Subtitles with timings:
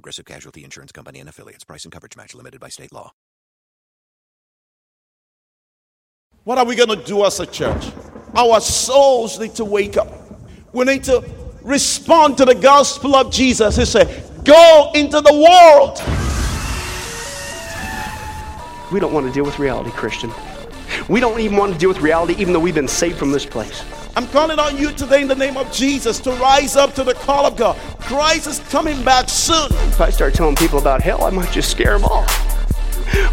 [0.00, 1.62] Progressive Casualty Insurance Company and affiliates.
[1.62, 3.12] Price and coverage match limited by state law.
[6.44, 7.84] What are we going to do as a church?
[8.34, 10.08] Our souls need to wake up.
[10.72, 11.22] We need to
[11.60, 13.76] respond to the gospel of Jesus.
[13.76, 15.98] He said, Go into the world.
[18.90, 20.32] We don't want to deal with reality, Christian.
[21.10, 23.44] We don't even want to deal with reality, even though we've been saved from this
[23.44, 23.84] place.
[24.16, 27.14] I'm calling on you today in the name of Jesus to rise up to the
[27.14, 27.76] call of God.
[28.00, 29.66] Christ is coming back soon.
[29.88, 32.28] If I start telling people about hell, I might just scare them off.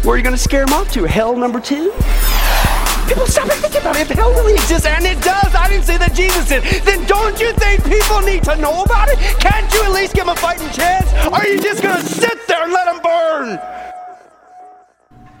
[0.04, 1.04] Where are you going to scare them off to?
[1.04, 1.90] Hell number two?
[3.08, 4.08] People stop and think about it.
[4.10, 7.40] If hell really exists, and it does, I didn't say that Jesus did, then don't
[7.40, 9.18] you think people need to know about it?
[9.40, 11.10] Can't you at least give them a fighting chance?
[11.26, 13.58] Or are you just going to sit there and let them burn?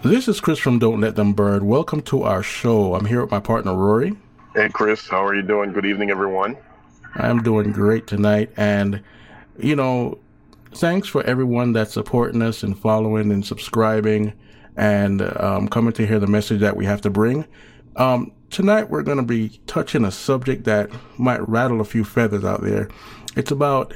[0.02, 1.66] This is Chris from Don't Let Them Burn.
[1.66, 2.94] Welcome to our show.
[2.94, 4.16] I'm here with my partner Rory.
[4.58, 5.72] Hey, Chris, how are you doing?
[5.72, 6.56] Good evening, everyone.
[7.14, 8.50] I'm doing great tonight.
[8.56, 9.04] And,
[9.56, 10.18] you know,
[10.72, 14.32] thanks for everyone that's supporting us and following and subscribing
[14.76, 17.46] and um, coming to hear the message that we have to bring.
[17.94, 22.44] Um, tonight, we're going to be touching a subject that might rattle a few feathers
[22.44, 22.88] out there.
[23.36, 23.94] It's about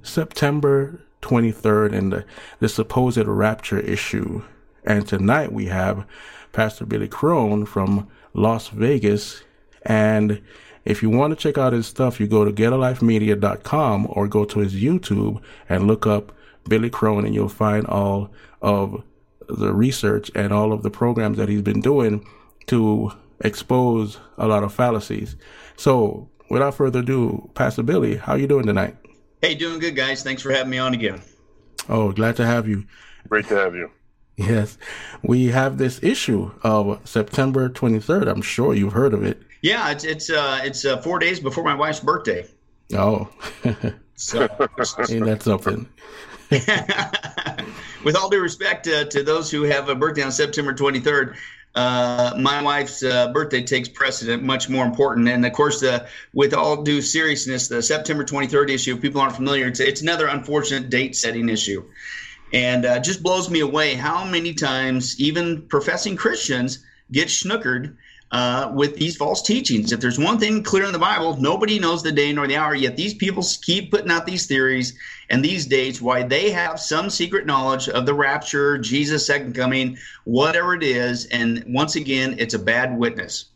[0.00, 2.24] September 23rd and the,
[2.60, 4.42] the supposed rapture issue.
[4.82, 6.06] And tonight we have
[6.52, 9.42] Pastor Billy Crone from Las Vegas.
[9.82, 10.40] And
[10.84, 14.58] if you want to check out his stuff, you go to getalifemedia.com or go to
[14.60, 16.32] his YouTube and look up
[16.68, 18.30] Billy Crone and you'll find all
[18.62, 19.02] of
[19.48, 22.24] the research and all of the programs that he's been doing
[22.66, 25.36] to expose a lot of fallacies.
[25.76, 28.96] So without further ado, Pastor Billy, how you doing tonight?
[29.42, 30.22] Hey, doing good, guys.
[30.22, 31.22] Thanks for having me on again.
[31.88, 32.84] Oh, glad to have you.
[33.28, 33.90] Great to have you.
[34.36, 34.78] Yes,
[35.22, 38.28] we have this issue of September 23rd.
[38.28, 39.42] I'm sure you've heard of it.
[39.62, 42.46] Yeah, it's it's uh, it's uh, four days before my wife's birthday.
[42.94, 43.28] Oh,
[44.14, 44.42] so
[45.08, 45.88] ain't that something?
[48.04, 51.36] With all due respect uh, to those who have a birthday on September 23rd,
[51.74, 55.28] uh, my wife's uh, birthday takes precedent, much more important.
[55.28, 59.36] And of course, the, with all due seriousness, the September 23rd issue, if people aren't
[59.36, 61.84] familiar, it's, it's another unfortunate date setting issue.
[62.52, 67.96] And uh, just blows me away how many times even professing Christians get snookered
[68.32, 69.92] uh, with these false teachings.
[69.92, 72.74] If there's one thing clear in the Bible, nobody knows the day nor the hour,
[72.74, 74.96] yet these people keep putting out these theories
[75.30, 79.98] and these dates why they have some secret knowledge of the rapture, Jesus' second coming,
[80.24, 81.26] whatever it is.
[81.26, 83.46] And once again, it's a bad witness.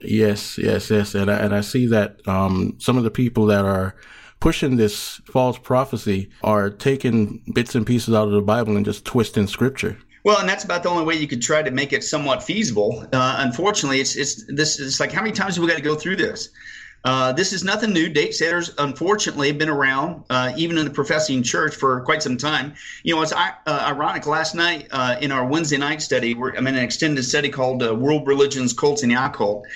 [0.00, 1.14] Yes, yes, yes.
[1.14, 3.94] And I, and I see that um, some of the people that are
[4.40, 9.04] pushing this false prophecy are taking bits and pieces out of the Bible and just
[9.04, 9.96] twisting scripture.
[10.24, 13.06] Well, and that's about the only way you could try to make it somewhat feasible.
[13.12, 14.80] Uh, unfortunately, it's it's this.
[14.80, 16.48] It's like how many times have we got to go through this?
[17.04, 18.08] Uh, this is nothing new.
[18.08, 22.38] Date setters, unfortunately, have been around, uh, even in the professing church, for quite some
[22.38, 22.72] time.
[23.02, 24.26] You know, it's uh, ironic.
[24.26, 27.94] Last night uh, in our Wednesday night study, I'm in an extended study called uh,
[27.94, 29.66] World Religions, Cults, and the Occult.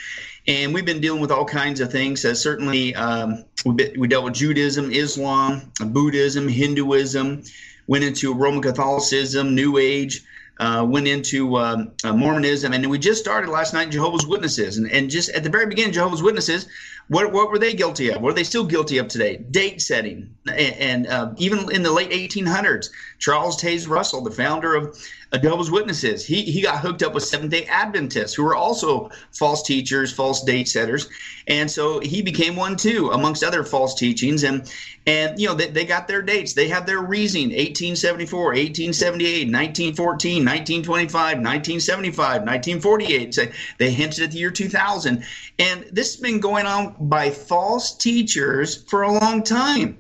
[0.47, 2.25] And we've been dealing with all kinds of things.
[2.25, 7.43] Uh, certainly, um, we, we dealt with Judaism, Islam, Buddhism, Hinduism,
[7.87, 10.25] went into Roman Catholicism, New Age,
[10.59, 14.77] uh, went into um, uh, Mormonism, and we just started last night Jehovah's Witnesses.
[14.77, 16.67] And, and just at the very beginning, Jehovah's Witnesses,
[17.09, 18.21] what, what were they guilty of?
[18.21, 19.37] What are they still guilty of today?
[19.37, 20.35] Date setting.
[20.47, 24.99] And, and uh, even in the late 1800s, Charles Taze Russell, the founder of
[25.37, 26.25] Jehovah's Witnesses.
[26.25, 30.43] He he got hooked up with Seventh Day Adventists, who were also false teachers, false
[30.43, 31.09] date setters,
[31.47, 34.43] and so he became one too, amongst other false teachings.
[34.43, 34.73] And
[35.07, 36.55] and you know they, they got their dates.
[36.55, 43.35] They have their reasoning: 1874, 1878, 1914, 1925, 1975, 1948.
[43.35, 43.45] So
[43.77, 45.25] they hinted at the year 2000,
[45.59, 49.99] and this has been going on by false teachers for a long time.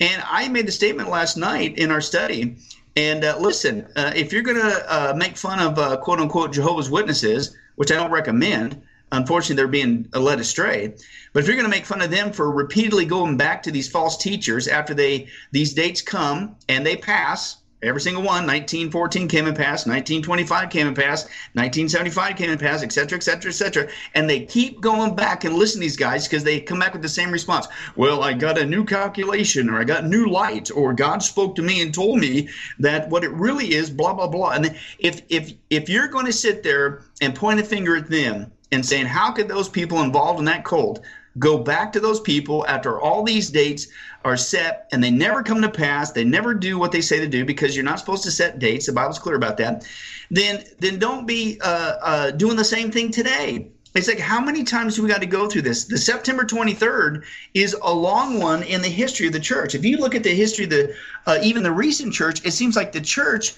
[0.00, 2.56] And I made the statement last night in our study
[2.98, 6.52] and uh, listen, uh, if you're going to uh, make fun of uh, quote unquote
[6.52, 10.94] Jehovah's Witnesses, which I don't recommend, unfortunately they're being led astray.
[11.32, 13.88] But if you're going to make fun of them for repeatedly going back to these
[13.88, 19.46] false teachers after they these dates come and they pass, Every single one, 1914 came
[19.46, 23.54] and passed, 1925 came and passed, 1975 came and passed, et cetera, et cetera, et
[23.54, 23.88] cetera.
[24.14, 27.02] And they keep going back and listen to these guys because they come back with
[27.02, 27.68] the same response.
[27.94, 31.62] Well, I got a new calculation, or I got new light, or God spoke to
[31.62, 32.48] me and told me
[32.80, 34.50] that what it really is, blah, blah, blah.
[34.50, 38.50] And if if if you're going to sit there and point a finger at them
[38.72, 41.00] and saying, how could those people involved in that cult
[41.38, 43.88] go back to those people after all these dates
[44.24, 46.12] are set and they never come to pass.
[46.12, 48.86] They never do what they say to do because you're not supposed to set dates.
[48.86, 49.86] The bible's clear about that.
[50.30, 53.70] Then then don't be uh, uh, doing the same thing today.
[53.94, 55.84] It's like how many times do we got to go through this?
[55.84, 57.24] The september 23rd
[57.54, 59.74] is a long one in the history of the church.
[59.74, 60.94] If you look at the history of the
[61.26, 63.54] uh, even the recent church it seems like the church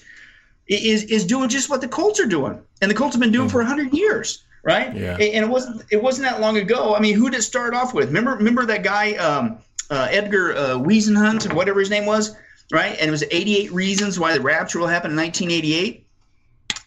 [0.67, 2.61] is is doing just what the cults are doing.
[2.81, 3.51] And the cults have been doing mm.
[3.51, 4.95] for 100 years right?
[4.95, 5.13] Yeah.
[5.13, 6.95] And it wasn't it wasn't that long ago.
[6.95, 8.07] I mean, who did it start off with?
[8.07, 9.59] Remember remember that guy um,
[9.89, 12.35] uh, Edgar uh, Whisenant, whatever his name was,
[12.71, 12.95] right?
[12.99, 16.05] And it was 88 reasons why the rapture will happen in 1988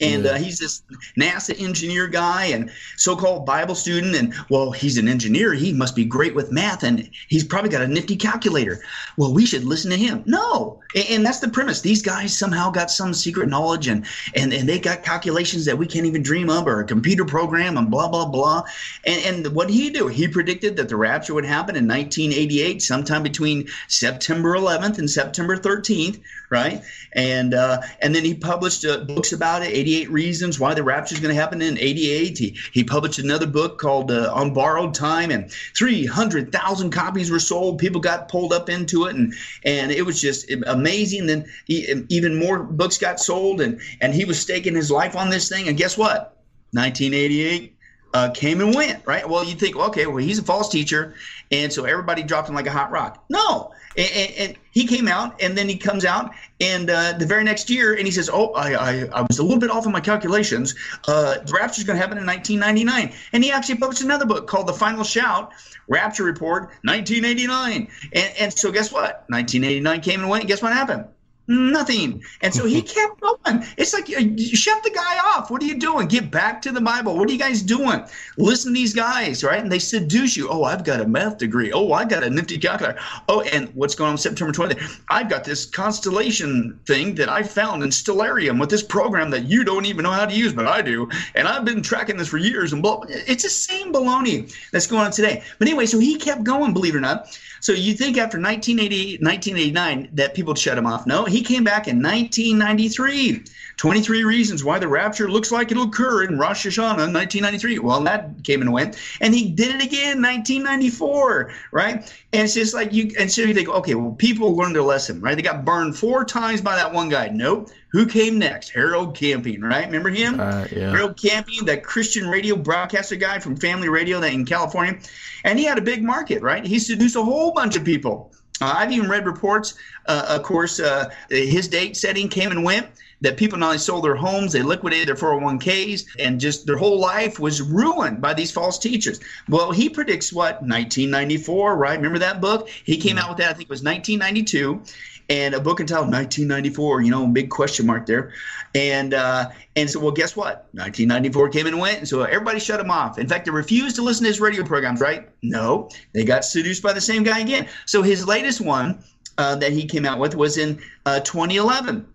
[0.00, 0.82] and uh, he's this
[1.18, 4.16] NASA engineer guy and so-called Bible student.
[4.16, 7.82] And well, he's an engineer; he must be great with math, and he's probably got
[7.82, 8.80] a nifty calculator.
[9.16, 10.22] Well, we should listen to him.
[10.26, 11.80] No, and, and that's the premise.
[11.80, 15.86] These guys somehow got some secret knowledge, and and and they got calculations that we
[15.86, 18.64] can't even dream of, or a computer program, and blah blah blah.
[19.04, 20.08] And and what did he do?
[20.08, 25.56] He predicted that the rapture would happen in 1988, sometime between September 11th and September
[25.56, 26.20] 13th,
[26.54, 26.82] right?
[27.12, 29.70] And uh, and then he published uh, books about it.
[29.70, 32.38] 88 Reasons Why the Rapture is going to Happen in 88.
[32.38, 37.78] He, he published another book called uh, On Borrowed Time, and 300,000 copies were sold.
[37.78, 39.34] People got pulled up into it, and
[39.64, 41.26] and it was just amazing.
[41.26, 45.28] Then he, even more books got sold, and and he was staking his life on
[45.30, 45.68] this thing.
[45.68, 46.38] And guess what?
[46.70, 47.72] 1988.
[48.14, 49.28] Uh, came and went, right?
[49.28, 51.16] Well, you think, okay, well, he's a false teacher,
[51.54, 53.24] and so everybody dropped him like a hot rock.
[53.28, 57.44] No, and, and, he came out, and then he comes out, and uh, the very
[57.44, 59.92] next year, and he says, "Oh, I, I, I was a little bit off on
[59.92, 60.74] my calculations.
[61.06, 64.48] Uh, the rapture is going to happen in 1999." And he actually published another book
[64.48, 65.52] called "The Final Shout:
[65.86, 69.24] Rapture Report, 1989." And, and so, guess what?
[69.28, 70.48] 1989 came and went.
[70.48, 71.04] guess what happened?
[71.46, 72.22] Nothing.
[72.40, 73.64] And so he kept going.
[73.76, 75.50] It's like, you shut the guy off.
[75.50, 76.08] What are you doing?
[76.08, 77.16] Get back to the Bible.
[77.16, 78.04] What are you guys doing?
[78.38, 79.60] Listen to these guys, right?
[79.60, 80.48] And they seduce you.
[80.48, 81.72] Oh, I've got a math degree.
[81.72, 82.98] Oh, I got a nifty calculator.
[83.28, 85.00] Oh, and what's going on September 20th?
[85.10, 89.64] I've got this constellation thing that I found in Stellarium with this program that you
[89.64, 91.08] don't even know how to use, but I do.
[91.34, 93.04] And I've been tracking this for years and blah.
[93.08, 95.42] It's the same baloney that's going on today.
[95.58, 97.38] But anyway, so he kept going, believe it or not.
[97.64, 101.06] So you think after 1980, 1989 that people shut him off?
[101.06, 103.42] No, he came back in 1993.
[103.78, 107.78] 23 reasons why the rapture looks like it'll occur in Rosh Hashanah 1993.
[107.78, 111.94] Well, that came and went, and he did it again 1994, right?
[112.34, 115.22] And it's just like you, and so you think, okay, well, people learned their lesson,
[115.22, 115.34] right?
[115.34, 117.28] They got burned four times by that one guy.
[117.28, 117.70] Nope.
[117.94, 118.70] Who came next?
[118.70, 119.86] Harold Camping, right?
[119.86, 120.40] Remember him?
[120.40, 120.90] Uh, yeah.
[120.90, 124.98] Harold Camping, that Christian radio broadcaster guy from Family Radio that in California,
[125.44, 126.66] and he had a big market, right?
[126.66, 128.34] He seduced a whole bunch of people.
[128.60, 129.74] Uh, I've even read reports.
[130.06, 132.88] Uh, of course, uh, his date setting came and went.
[133.20, 137.00] That people not only sold their homes, they liquidated their 401ks, and just their whole
[137.00, 139.18] life was ruined by these false teachers.
[139.48, 141.96] Well, he predicts what 1994, right?
[141.96, 142.68] Remember that book?
[142.68, 143.50] He came out with that.
[143.50, 144.82] I think it was 1992
[145.28, 147.02] and a book entitled 1994.
[147.02, 148.32] You know, big question mark there.
[148.74, 150.68] And uh, and so, well, guess what?
[150.72, 153.18] 1994 came and went, and so everybody shut him off.
[153.18, 155.00] In fact, they refused to listen to his radio programs.
[155.00, 155.28] Right?
[155.42, 157.68] No, they got seduced by the same guy again.
[157.86, 159.02] So his latest one
[159.38, 162.06] uh, that he came out with was in uh, 2011,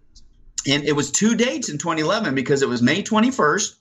[0.67, 3.75] and it was two dates in 2011 because it was May 21st.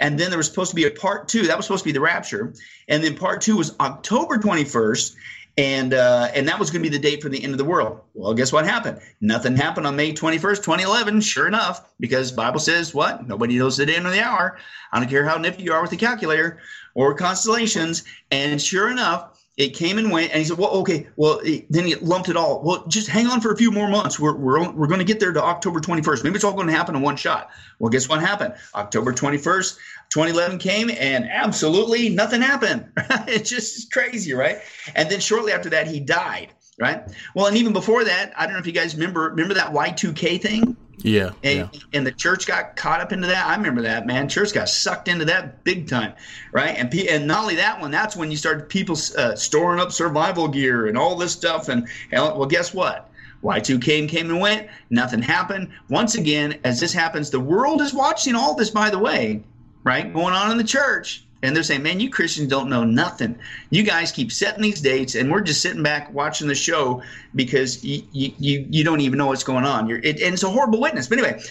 [0.00, 1.46] And then there was supposed to be a part two.
[1.46, 2.52] That was supposed to be the rapture.
[2.88, 5.14] And then part two was October 21st
[5.56, 7.64] and uh, and that was going to be the date for the end of the
[7.64, 8.00] world.
[8.14, 9.00] Well, guess what happened?
[9.20, 11.20] Nothing happened on May 21st, 2011.
[11.20, 13.26] Sure enough, because Bible says what?
[13.26, 14.58] Nobody knows the day or the hour.
[14.92, 16.58] I don't care how nifty you are with the calculator
[16.94, 18.04] or constellations.
[18.30, 20.30] And sure enough, it came and went.
[20.30, 21.06] And he said, "Well, okay.
[21.16, 22.62] Well, then he lumped it all.
[22.62, 24.18] Well, just hang on for a few more months.
[24.18, 26.24] We're we're we're going to get there to October 21st.
[26.24, 27.50] Maybe it's all going to happen in one shot.
[27.78, 28.54] Well, guess what happened?
[28.74, 29.76] October 21st,
[30.10, 32.90] 2011 came and absolutely nothing happened.
[33.28, 34.58] it's just crazy, right?
[34.94, 37.04] And then shortly after that, he died, right?
[37.34, 40.40] Well, and even before that, I don't know if you guys remember remember that Y2K
[40.40, 40.76] thing.
[40.98, 41.80] Yeah and, yeah.
[41.92, 43.46] and, the church got caught up into that.
[43.46, 44.28] I remember that, man.
[44.28, 46.14] Church got sucked into that big time,
[46.52, 46.74] right?
[46.76, 50.48] And and not only that one, that's when you started people uh, storing up survival
[50.48, 51.68] gear and all this stuff.
[51.68, 53.10] And, and well, guess what?
[53.42, 54.68] Y2 came, came and went.
[54.90, 55.70] Nothing happened.
[55.90, 59.42] Once again, as this happens, the world is watching all this, by the way,
[59.82, 60.12] right?
[60.12, 61.23] Going on in the church.
[61.44, 63.38] And they're saying, "Man, you Christians don't know nothing.
[63.70, 67.02] You guys keep setting these dates, and we're just sitting back watching the show
[67.34, 69.88] because you you you don't even know what's going on.
[69.88, 71.42] You're it, and it's a horrible witness." But anyway,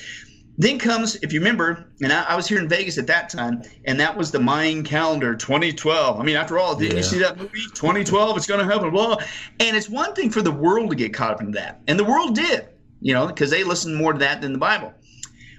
[0.58, 3.64] then comes, if you remember, and I, I, was here in Vegas at that time,
[3.86, 6.20] and that was the Mayan calendar 2012.
[6.20, 6.98] I mean, after all, didn't yeah.
[6.98, 8.38] you see that movie 2012?
[8.38, 9.18] It's going to happen, blah.
[9.60, 12.04] And it's one thing for the world to get caught up in that, and the
[12.04, 12.68] world did,
[13.02, 14.94] you know, because they listened more to that than the Bible.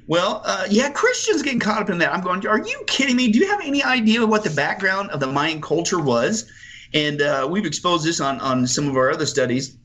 [0.07, 2.13] Well, uh, yeah, Christians getting caught up in that.
[2.13, 3.33] I'm going, are you kidding me?
[3.33, 6.51] Do you have any idea what the background of the Mayan culture was?
[6.93, 9.77] And uh, we've exposed this on, on some of our other studies.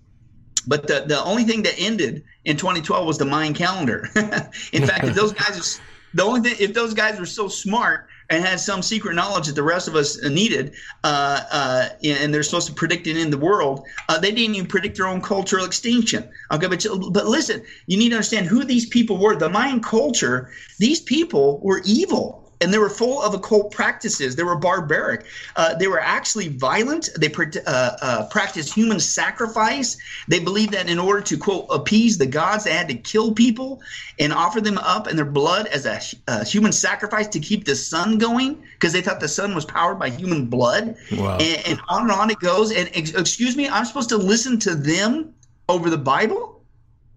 [0.67, 4.09] But the, the only thing that ended in 2012 was the Mayan calendar.
[4.73, 5.79] in fact, if those guys,
[6.13, 9.55] the only thing, if those guys were so smart and had some secret knowledge that
[9.55, 13.37] the rest of us needed, uh, uh, and they're supposed to predict it in the
[13.37, 16.29] world, uh, they didn't even predict their own cultural extinction.
[16.51, 19.35] Okay, but but listen, you need to understand who these people were.
[19.35, 24.35] The Mayan culture, these people were evil and they were full of occult practices.
[24.35, 25.25] They were barbaric.
[25.55, 27.09] Uh, they were actually violent.
[27.17, 29.97] They uh, uh, practiced human sacrifice.
[30.27, 33.81] They believed that in order to, quote, appease the gods, they had to kill people
[34.19, 37.75] and offer them up and their blood as a, a human sacrifice to keep the
[37.75, 40.95] sun going because they thought the sun was powered by human blood.
[41.13, 41.37] Wow.
[41.39, 42.71] And, and on and on it goes.
[42.71, 45.33] And ex- excuse me, I'm supposed to listen to them
[45.69, 46.57] over the Bible?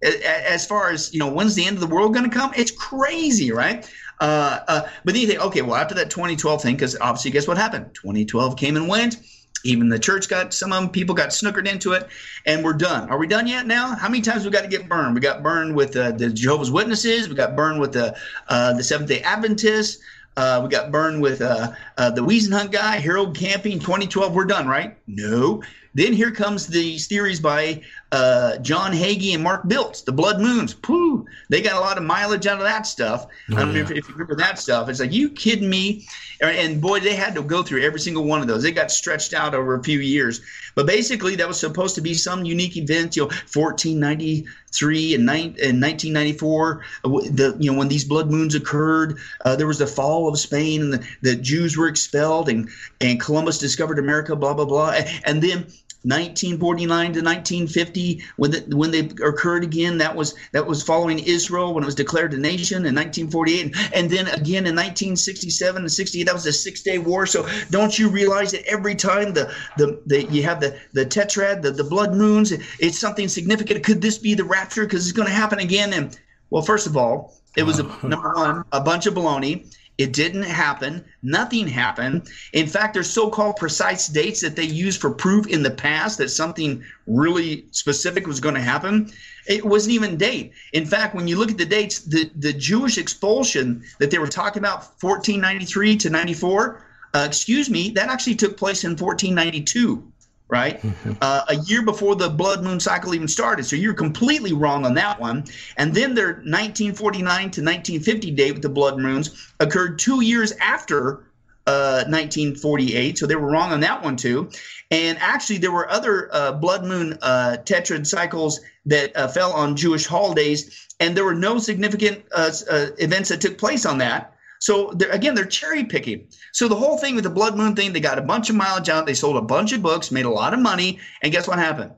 [0.03, 2.71] as far as you know when's the end of the world going to come it's
[2.71, 3.89] crazy right
[4.19, 7.47] uh, uh, but then you think, okay, well, after that 2012 thing, because obviously, guess
[7.47, 7.93] what happened?
[7.93, 9.17] 2012 came and went.
[9.65, 12.07] Even the church got some of them people got snookered into it,
[12.45, 13.09] and we're done.
[13.09, 13.65] Are we done yet?
[13.65, 15.15] Now, how many times we got to get burned?
[15.15, 17.29] We got burned with uh, the Jehovah's Witnesses.
[17.29, 18.15] We got burned with the
[18.49, 20.01] uh, the Seventh Day Adventists.
[20.35, 24.33] Uh, we got burned with uh, uh, the Hunt guy, Harold Camping, 2012.
[24.33, 24.97] We're done, right?
[25.07, 25.61] No.
[25.95, 27.81] Then here comes these theories by
[28.11, 30.73] uh, John Hagee and Mark Biltz, the Blood Moons.
[30.73, 33.27] Pooh, they got a lot of mileage out of that stuff.
[33.51, 33.73] Oh, I don't yeah.
[33.73, 34.89] know if, if, you remember that stuff.
[34.89, 36.05] It's like, you kidding me?
[36.41, 38.63] And boy, they had to go through every single one of those.
[38.63, 40.41] They got stretched out over a few years.
[40.75, 45.81] But basically, that was supposed to be some unique event, you know, 1493 and, and
[45.81, 50.39] 1994, the, you know, when these blood moons occurred, uh, there was the fall of
[50.39, 52.69] Spain and the, the Jews were expelled and,
[52.99, 54.99] and Columbus discovered America, blah, blah, blah.
[55.25, 55.67] And then
[56.03, 61.73] 1949 to 1950 when the, when they occurred again that was that was following Israel
[61.73, 66.23] when it was declared a nation in 1948 and then again in 1967 and 68
[66.23, 67.25] that was a six day war.
[67.25, 71.61] So don't you realize that every time the the, the you have the the tetrad
[71.61, 73.83] the, the blood moons it's something significant.
[73.83, 74.83] Could this be the rapture?
[74.83, 75.93] Because it's going to happen again.
[75.93, 76.19] And
[76.49, 80.43] well first of all it was a, number one a bunch of baloney it didn't
[80.43, 81.05] happen.
[81.21, 82.27] Nothing happened.
[82.51, 86.29] In fact, there's so-called precise dates that they use for proof in the past that
[86.29, 89.11] something really specific was going to happen.
[89.47, 90.53] It wasn't even date.
[90.71, 94.27] In fact, when you look at the dates, the, the Jewish expulsion that they were
[94.27, 96.81] talking about, 1493 to 94,
[97.13, 100.11] uh, excuse me, that actually took place in 1492
[100.47, 100.83] right?
[101.21, 103.65] Uh, a year before the blood moon cycle even started.
[103.65, 105.45] So you're completely wrong on that one.
[105.77, 111.23] And then their 1949 to 1950 date with the blood moons occurred two years after
[111.65, 113.17] uh, 1948.
[113.17, 114.49] So they were wrong on that one too.
[114.91, 119.75] And actually, there were other uh, blood moon uh, tetrad cycles that uh, fell on
[119.75, 124.32] Jewish holidays, and there were no significant uh, uh, events that took place on that.
[124.63, 126.29] So they're, again, they're cherry picking.
[126.53, 128.87] So the whole thing with the blood moon thing, they got a bunch of mileage
[128.87, 129.05] out.
[129.05, 131.91] They sold a bunch of books, made a lot of money, and guess what happened?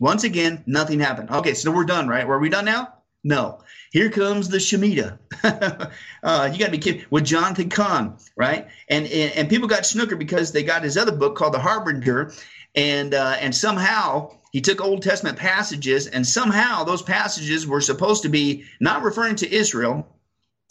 [0.00, 1.30] Once again, nothing happened.
[1.30, 2.26] Okay, so we're done, right?
[2.26, 2.92] Were we done now?
[3.22, 3.60] No.
[3.92, 5.16] Here comes the Shemitah.
[6.24, 8.66] uh, you got to be kidding with Jonathan Cahn, right?
[8.88, 12.32] And, and and people got snooker because they got his other book called The Harbinger,
[12.74, 18.24] and uh, and somehow he took Old Testament passages, and somehow those passages were supposed
[18.24, 20.12] to be not referring to Israel,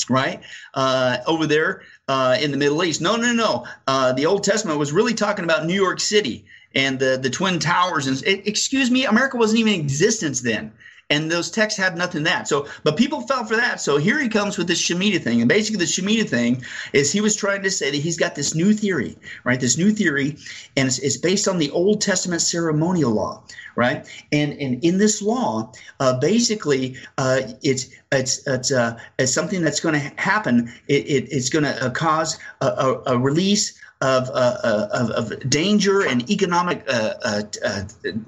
[0.09, 0.41] right
[0.73, 3.01] uh, over there uh, in the Middle East.
[3.01, 3.65] No, no, no.
[3.87, 7.59] Uh, the Old Testament was really talking about New York City and the the Twin
[7.59, 8.07] Towers.
[8.07, 10.71] And excuse me, America wasn't even in existence then
[11.11, 12.47] and those texts had nothing that.
[12.47, 13.81] So, but people fell for that.
[13.81, 16.63] So here he comes with this Shemitah thing, and basically the Shemitah thing
[16.93, 19.59] is he was trying to say that he's got this new theory, right?
[19.59, 20.37] This new theory,
[20.77, 23.43] and it's, it's based on the Old Testament ceremonial law,
[23.75, 24.07] right?
[24.31, 29.81] And and in this law, uh, basically, uh, it's it's it's, uh, it's something that's
[29.81, 30.73] going to happen.
[30.87, 35.11] It, it, it's going to uh, cause a, a, a release of, uh, uh, of,
[35.11, 37.83] of, danger and economic uh, uh, uh,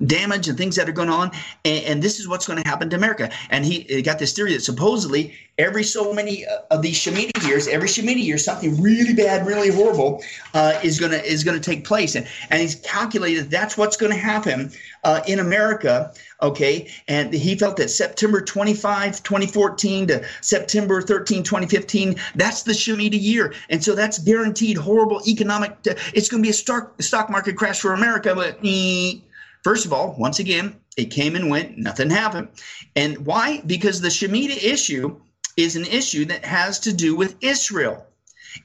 [0.06, 1.32] damage and things that are going on.
[1.66, 3.32] And, and this is what's going to happen to America.
[3.50, 7.48] And he, he, got this theory that supposedly every so many uh, of these Shemitah
[7.48, 11.86] years, every Shemitah year, something really bad, really horrible uh, is gonna is gonna take
[11.86, 14.72] place, and and he's calculated that's what's to happen
[15.04, 16.14] uh, in America.
[16.42, 23.22] Okay, and he felt that September 25, 2014 to September 13, 2015, that's the Shemitah
[23.22, 25.78] year, and so that's guaranteed horrible economic.
[25.86, 28.60] it's going to be a stock stock market crash for America, but.
[28.64, 29.20] Eh,
[29.64, 32.50] First of all, once again, it came and went, nothing happened.
[32.98, 33.62] And why?
[33.66, 35.22] Because the Shemitah issue
[35.58, 38.06] is an issue that has to do with Israel.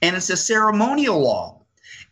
[0.03, 1.59] And it's a ceremonial law.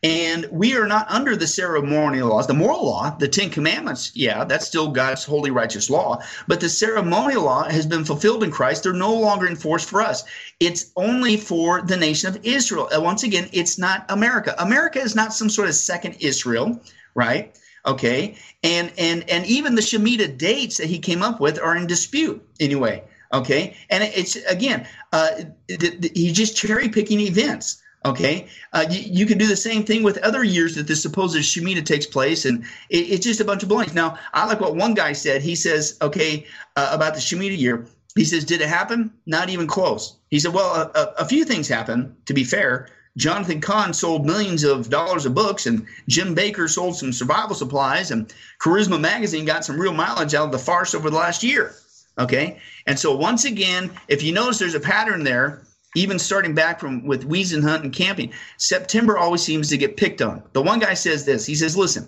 [0.02, 2.46] And we are not under the ceremonial laws.
[2.46, 6.22] The moral law, the Ten Commandments, yeah, that's still God's holy, righteous law.
[6.46, 8.82] But the ceremonial law has been fulfilled in Christ.
[8.82, 10.22] They're no longer enforced for us.
[10.60, 12.88] It's only for the nation of Israel.
[12.92, 14.54] And once again, it's not America.
[14.58, 16.80] America is not some sort of second Israel,
[17.14, 17.58] right?
[17.86, 18.36] Okay.
[18.62, 22.46] And and and even the Shemitah dates that he came up with are in dispute
[22.60, 23.02] anyway.
[23.32, 23.76] Okay.
[23.90, 25.30] And it's again, uh,
[25.68, 27.82] he's just cherry picking events.
[28.06, 31.84] Okay, uh, you, you, do the same thing with other years that the supposed Shemitah
[31.84, 33.94] takes place, and it, it's just a bunch of blanks.
[33.94, 35.42] Now, I like what one guy said.
[35.42, 37.88] He says, okay, uh, about the Shemitah year.
[38.14, 39.12] He says, did it happen?
[39.26, 40.16] Not even close.
[40.30, 42.14] He said, well, a, a, few things happened.
[42.26, 46.96] To be fair, Jonathan Cahn sold millions of dollars of books, and Jim Bakker sold
[46.96, 51.10] some survival supplies, and Charisma Magazine got some real mileage out of the farce over
[51.10, 51.74] the last year.
[52.18, 55.62] Okay, and so once again, if you notice, there's a pattern there.
[55.94, 60.42] Even starting back from with Hunt and camping, September always seems to get picked on.
[60.52, 61.46] The one guy says this.
[61.46, 62.06] He says, "Listen,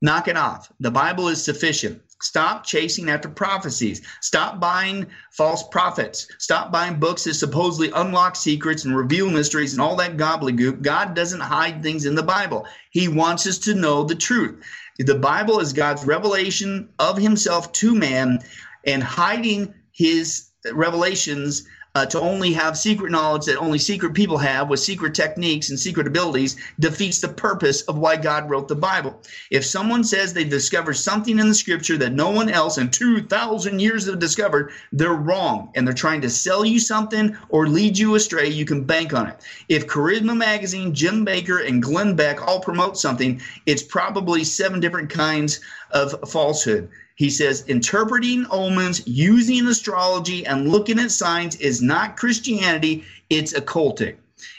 [0.00, 0.72] knock it off.
[0.80, 2.02] The Bible is sufficient.
[2.22, 4.00] Stop chasing after prophecies.
[4.22, 6.26] Stop buying false prophets.
[6.38, 10.80] Stop buying books that supposedly unlock secrets and reveal mysteries and all that gobbledygook.
[10.80, 12.66] God doesn't hide things in the Bible.
[12.90, 14.64] He wants us to know the truth.
[14.98, 18.42] The Bible is God's revelation of himself to man
[18.86, 21.66] and hiding his revelations
[21.96, 25.80] uh, to only have secret knowledge that only secret people have with secret techniques and
[25.80, 29.18] secret abilities defeats the purpose of why God wrote the Bible.
[29.50, 33.80] If someone says they discovered something in the scripture that no one else in 2,000
[33.80, 38.14] years have discovered, they're wrong and they're trying to sell you something or lead you
[38.14, 38.46] astray.
[38.46, 39.40] You can bank on it.
[39.70, 45.08] If Charisma Magazine, Jim Bakker, and Glenn Beck all promote something, it's probably seven different
[45.08, 45.60] kinds
[45.92, 46.90] of falsehood.
[47.16, 54.16] He says interpreting omens, using astrology, and looking at signs is not Christianity, it's occultic.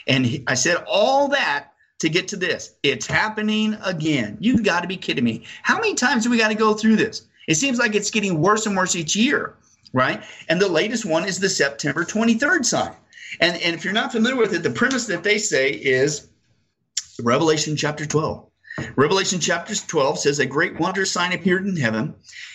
[0.08, 2.74] And he, I said all that to get to this.
[2.82, 4.36] It's happening again.
[4.40, 5.44] You've got to be kidding me.
[5.62, 7.26] How many times do we got to go through this?
[7.46, 9.54] It seems like it's getting worse and worse each year,
[9.92, 10.22] right?
[10.48, 12.94] And the latest one is the September 23rd sign.
[13.40, 16.28] And, and if you're not familiar with it, the premise that they say is
[17.22, 18.47] Revelation chapter 12.
[18.96, 22.14] Revelation chapter 12 says, A great wonder sign appeared in heaven,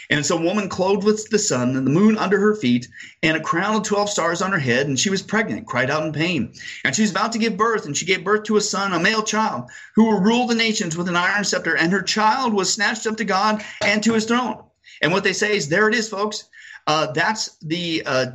[0.10, 2.88] and it's a woman clothed with the sun and the moon under her feet,
[3.22, 6.06] and a crown of 12 stars on her head, and she was pregnant, cried out
[6.06, 6.54] in pain.
[6.84, 9.00] And she was about to give birth, and she gave birth to a son, a
[9.00, 12.72] male child, who will rule the nations with an iron scepter, and her child was
[12.72, 14.64] snatched up to God and to his throne.
[15.02, 16.46] And what they say is, there it is, folks.
[16.86, 18.26] Uh, that's the uh,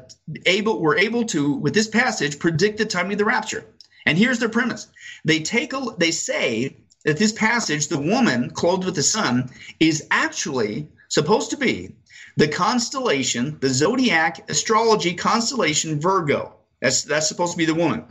[0.46, 3.64] able we're able to with this passage predict the time of the rapture.
[4.06, 4.86] And here's their premise:
[5.24, 10.06] they take a they say that this passage, the woman clothed with the sun, is
[10.10, 11.94] actually supposed to be
[12.36, 16.54] the constellation, the zodiac astrology constellation Virgo.
[16.80, 18.04] That's that's supposed to be the woman,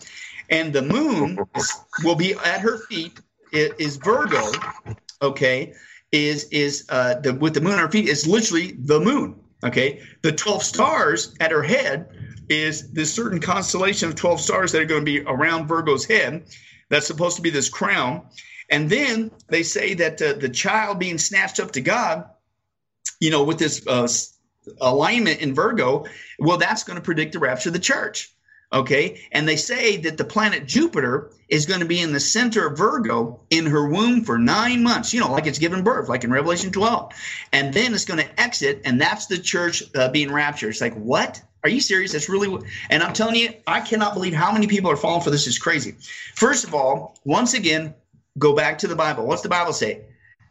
[0.49, 1.39] and the moon
[2.03, 3.19] will be at her feet.
[3.53, 4.51] It is Virgo,
[5.21, 5.73] okay?
[6.11, 9.39] Is is uh, the with the moon at her feet is literally the moon.
[9.63, 12.09] Okay, the twelve stars at her head
[12.49, 16.43] is this certain constellation of twelve stars that are going to be around Virgo's head.
[16.89, 18.27] That's supposed to be this crown,
[18.69, 22.29] and then they say that uh, the child being snatched up to God,
[23.19, 24.07] you know, with this uh,
[24.81, 26.05] alignment in Virgo,
[26.39, 28.33] well, that's going to predict the rapture of the church.
[28.71, 29.21] Okay.
[29.31, 32.77] And they say that the planet Jupiter is going to be in the center of
[32.77, 36.31] Virgo in her womb for nine months, you know, like it's given birth, like in
[36.31, 37.13] Revelation 12.
[37.53, 40.71] And then it's going to exit, and that's the church uh, being raptured.
[40.71, 41.41] It's like, what?
[41.63, 42.11] Are you serious?
[42.11, 45.31] That's really, and I'm telling you, I cannot believe how many people are falling for
[45.31, 45.47] this.
[45.47, 45.95] Is crazy.
[46.35, 47.95] First of all, once again,
[48.37, 49.25] Go back to the Bible.
[49.25, 50.01] What's the Bible say?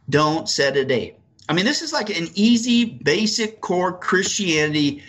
[0.09, 1.15] Don't set a date.
[1.49, 5.03] I mean, this is like an easy, basic core Christianity,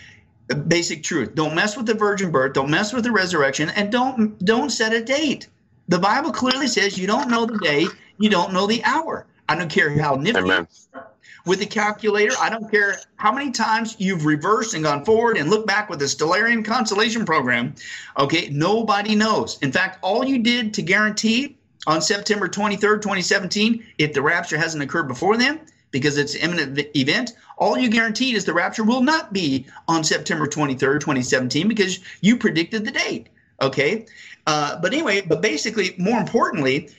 [0.68, 1.34] basic truth.
[1.34, 2.52] Don't mess with the virgin birth.
[2.52, 5.48] Don't mess with the resurrection, and don't don't set a date.
[5.88, 7.86] The Bible clearly says you don't know the day,
[8.18, 9.26] you don't know the hour.
[9.48, 10.68] I don't care how nifty Amen.
[11.46, 12.34] with the calculator.
[12.38, 15.98] I don't care how many times you've reversed and gone forward and looked back with
[15.98, 17.74] the Stellarium constellation program.
[18.18, 19.58] Okay, nobody knows.
[19.62, 21.57] In fact, all you did to guarantee
[21.88, 25.58] on September 23rd, 2017, if the rapture hasn't occurred before then,
[25.90, 30.04] because it's an imminent event, all you guaranteed is the rapture will not be on
[30.04, 33.30] September 23rd, 2017, because you predicted the date.
[33.62, 34.04] Okay.
[34.46, 36.90] Uh, but anyway, but basically, more importantly,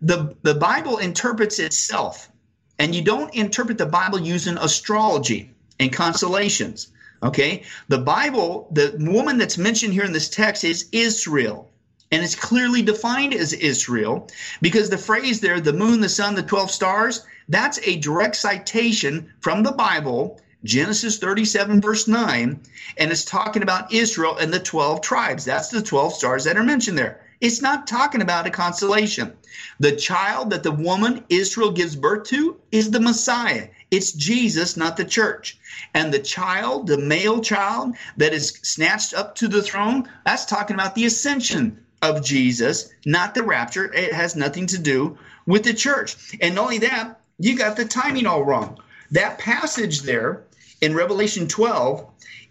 [0.00, 2.30] the, the Bible interprets itself.
[2.78, 6.92] And you don't interpret the Bible using astrology and constellations.
[7.22, 7.64] Okay.
[7.88, 11.68] The Bible, the woman that's mentioned here in this text is Israel.
[12.12, 14.28] And it's clearly defined as Israel
[14.62, 19.32] because the phrase there, the moon, the sun, the 12 stars, that's a direct citation
[19.40, 22.60] from the Bible, Genesis 37, verse 9,
[22.96, 25.44] and it's talking about Israel and the 12 tribes.
[25.44, 27.20] That's the 12 stars that are mentioned there.
[27.40, 29.36] It's not talking about a constellation.
[29.78, 33.68] The child that the woman Israel gives birth to is the Messiah.
[33.90, 35.58] It's Jesus, not the church.
[35.92, 40.74] And the child, the male child that is snatched up to the throne, that's talking
[40.74, 43.92] about the ascension of Jesus, not the rapture.
[43.92, 46.36] It has nothing to do with the church.
[46.40, 48.78] And not only that, you got the timing all wrong.
[49.10, 50.44] That passage there
[50.80, 52.06] in Revelation 12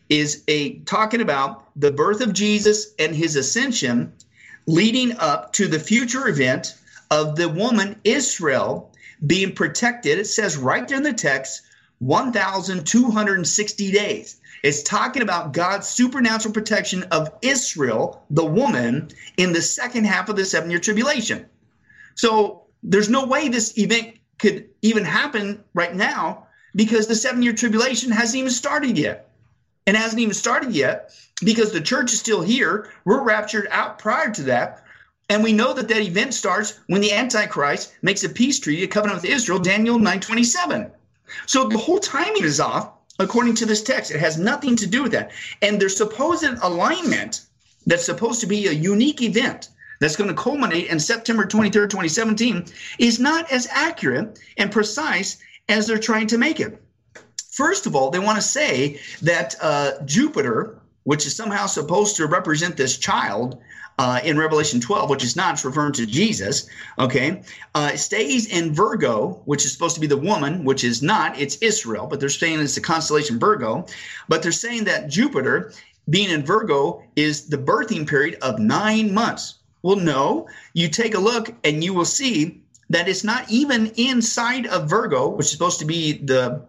[0.09, 4.13] is a talking about the birth of Jesus and his ascension
[4.67, 6.75] leading up to the future event
[7.09, 8.91] of the woman Israel
[9.25, 10.19] being protected.
[10.19, 11.61] It says right there in the text,
[11.99, 14.39] 1,260 days.
[14.63, 20.35] It's talking about God's supernatural protection of Israel, the woman, in the second half of
[20.35, 21.45] the seven year tribulation.
[22.15, 27.53] So there's no way this event could even happen right now because the seven year
[27.53, 29.29] tribulation hasn't even started yet.
[29.87, 31.11] And hasn't even started yet
[31.43, 32.89] because the church is still here.
[33.05, 34.83] We're raptured out prior to that.
[35.29, 38.87] And we know that that event starts when the Antichrist makes a peace treaty, a
[38.87, 40.91] covenant with Israel, Daniel 927.
[41.45, 44.11] So the whole timing is off according to this text.
[44.11, 45.31] It has nothing to do with that.
[45.61, 47.41] And their supposed alignment
[47.85, 52.65] that's supposed to be a unique event that's going to culminate in September 23rd, 2017
[52.99, 55.37] is not as accurate and precise
[55.69, 56.81] as they're trying to make it.
[57.51, 62.27] First of all, they want to say that uh, Jupiter, which is somehow supposed to
[62.27, 63.61] represent this child,
[63.97, 66.67] uh, in Revelation 12, which is not, referring to Jesus,
[66.99, 67.41] okay,
[67.73, 71.57] uh, stays in Virgo, which is supposed to be the woman, which is not, it's
[71.57, 73.85] Israel, but they're saying it's the constellation Virgo.
[74.27, 75.71] But they're saying that Jupiter,
[76.09, 79.55] being in Virgo, is the birthing period of nine months.
[79.81, 84.67] Well, no, you take a look and you will see that it's not even inside
[84.67, 86.61] of Virgo, which is supposed to be the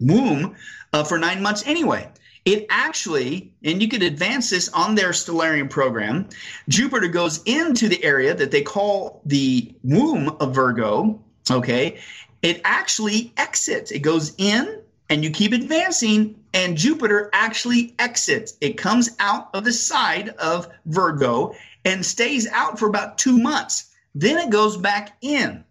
[0.00, 0.56] womb
[0.92, 2.08] uh, for nine months anyway.
[2.48, 6.30] It actually, and you could advance this on their Stellarium program,
[6.66, 11.20] Jupiter goes into the area that they call the womb of Virgo.
[11.50, 11.98] Okay.
[12.40, 13.90] It actually exits.
[13.90, 14.80] It goes in
[15.10, 18.54] and you keep advancing, and Jupiter actually exits.
[18.62, 23.94] It comes out of the side of Virgo and stays out for about two months.
[24.14, 25.64] Then it goes back in.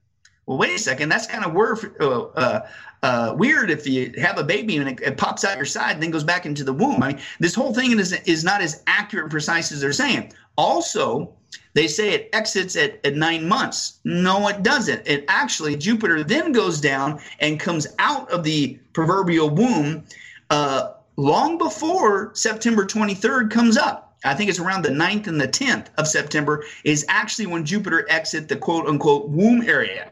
[0.48, 1.10] Well, wait a second.
[1.10, 2.68] That's kind of weird, uh, uh,
[3.04, 6.02] uh, weird if you have a baby and it, it, pops out your side and
[6.02, 7.04] then goes back into the womb.
[7.04, 10.32] I mean, this whole thing is, is not as accurate and precise as they're saying.
[10.58, 11.34] Also,
[11.74, 14.00] they say it exits at, at nine months.
[14.06, 15.06] No, it doesn't.
[15.06, 20.06] It actually, Jupiter then goes down and comes out of the proverbial womb
[20.50, 24.18] uh, long before September 23rd comes up.
[24.24, 28.06] I think it's around the 9th and the 10th of September is actually when Jupiter
[28.10, 30.12] exit the quote unquote womb area.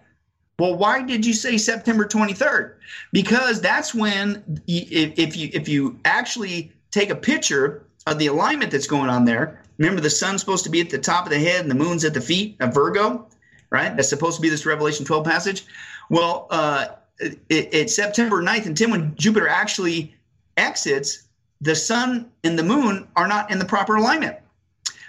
[0.58, 2.76] Well, why did you say September 23rd?
[3.12, 8.88] Because that's when if you if you actually take a picture of the alignment that's
[8.88, 11.62] going on there, remember the sun's supposed to be at the top of the head
[11.62, 13.28] and the moon's at the feet of Virgo,
[13.70, 13.96] right?
[13.96, 15.65] That's supposed to be this Revelation 12 passage.
[16.10, 16.88] Well, uh,
[17.20, 20.15] it, it's September 9th and 10 when Jupiter actually
[20.56, 21.28] exits,
[21.62, 24.38] the sun and the moon are not in the proper alignment.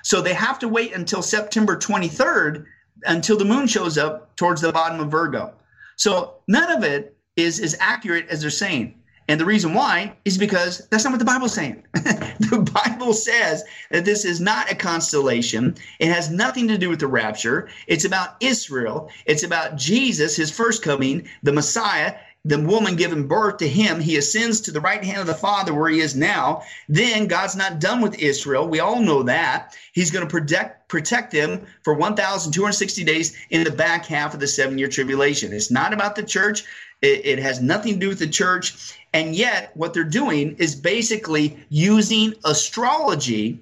[0.02, 2.66] So they have to wait until September 23rd
[3.04, 5.52] until the moon shows up towards the bottom of Virgo.
[5.96, 8.94] So none of it is as accurate as they're saying.
[9.28, 11.82] And the reason why is because that's not what the Bible's saying.
[11.94, 15.74] the Bible says that this is not a constellation.
[15.98, 17.68] It has nothing to do with the rapture.
[17.88, 19.10] It's about Israel.
[19.24, 22.14] It's about Jesus, his first coming, the Messiah,
[22.46, 25.74] the woman giving birth to him, he ascends to the right hand of the Father
[25.74, 26.62] where he is now.
[26.88, 28.68] Then God's not done with Israel.
[28.68, 29.76] We all know that.
[29.92, 34.46] He's going to protect protect them for 1,260 days in the back half of the
[34.46, 35.52] seven year tribulation.
[35.52, 36.64] It's not about the church.
[37.02, 38.96] It, it has nothing to do with the church.
[39.12, 43.58] And yet, what they're doing is basically using astrology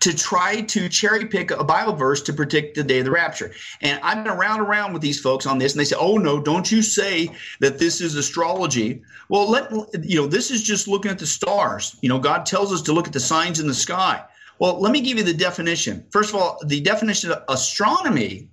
[0.00, 3.52] to try to cherry pick a Bible verse to predict the day of the rapture.
[3.80, 6.40] And I've been around around with these folks on this, and they say, "Oh no,
[6.40, 9.70] don't you say that this is astrology?" Well, let
[10.04, 11.96] you know, this is just looking at the stars.
[12.00, 14.22] You know, God tells us to look at the signs in the sky.
[14.58, 16.04] Well, let me give you the definition.
[16.10, 18.48] First of all, the definition of astronomy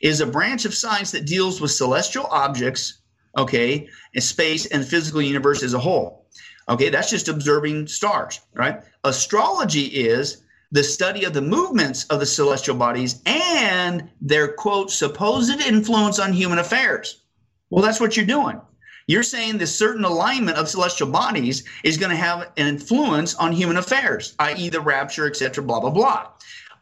[0.00, 2.98] is a branch of science that deals with celestial objects
[3.36, 6.26] okay, and space and physical universe as a whole.
[6.68, 8.82] Okay, that's just observing stars, right?
[9.04, 15.60] Astrology is the study of the movements of the celestial bodies and their quote supposed
[15.60, 17.22] influence on human affairs.
[17.70, 18.60] Well, that's what you're doing.
[19.08, 23.52] You're saying this certain alignment of celestial bodies is going to have an influence on
[23.52, 26.28] human affairs, i.e., the rapture, etc., blah, blah, blah.